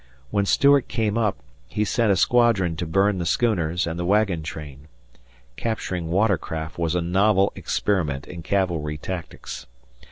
When 0.31 0.47
Stuart 0.47 0.87
came 0.87 1.15
up, 1.15 1.37
he 1.67 1.85
sent 1.85 2.11
a 2.11 2.15
squadron 2.15 2.75
to 2.77 2.87
burn 2.87 3.19
the 3.19 3.25
schooners 3.27 3.85
and 3.85 3.99
the 3.99 4.03
wagon 4.03 4.41
train. 4.41 4.87
Capturing 5.57 6.07
watercraft 6.07 6.79
was 6.79 6.95
a 6.95 7.01
novel 7.01 7.51
experiment 7.55 8.25
in 8.27 8.41
cavalry 8.41 8.97
tactics. 8.97 9.67